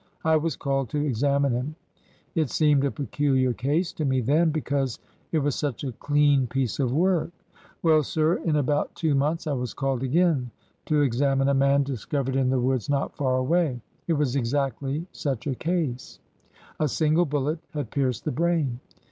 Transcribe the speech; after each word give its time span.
I 0.25 0.35
was 0.35 0.55
called 0.55 0.89
to 0.89 1.05
examine 1.05 1.53
him. 1.53 1.75
It 2.33 2.49
seemed 2.49 2.83
a 2.83 2.89
peculiar 2.89 3.53
case 3.53 3.93
to 3.93 4.03
me 4.03 4.19
then, 4.21 4.49
because 4.49 4.97
it 5.31 5.37
was 5.37 5.53
such 5.53 5.83
a 5.83 5.91
clean 5.91 6.47
piece 6.47 6.79
of 6.79 6.91
work. 6.91 7.29
Well, 7.83 8.01
sir, 8.01 8.37
in 8.37 8.55
about 8.55 8.95
two 8.95 9.13
months 9.13 9.45
I 9.45 9.53
was 9.53 9.75
called 9.75 10.01
again 10.01 10.49
to 10.87 11.01
examine 11.03 11.49
a 11.49 11.53
man 11.53 11.83
discovered 11.83 12.31
BORDER 12.33 12.39
HISTORY 12.45 12.45
ii3 12.45 12.45
in 12.45 12.49
the 12.61 12.67
woods 12.67 12.89
not 12.89 13.15
far 13.15 13.35
away. 13.37 13.79
It 14.07 14.13
was 14.13 14.35
exactly 14.35 15.05
such 15.11 15.45
a 15.45 15.53
case. 15.53 16.19
A 16.79 16.87
single 16.87 17.25
bullet 17.25 17.59
had 17.71 17.91
pierced 17.91 18.25
the 18.25 18.31
brain. 18.31 18.79